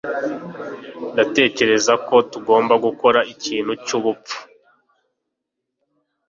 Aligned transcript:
Ndatekereza 1.13 1.93
ko 2.07 2.15
tugomba 2.31 2.73
gukora 2.85 3.19
ikintu 3.33 3.73
cyubupfu. 3.85 4.37